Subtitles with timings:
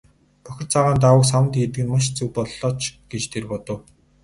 [0.45, 3.79] Бохир цагаан даавууг саванд хийдэг нь маш зөв боллоо ч гэж тэр бодов.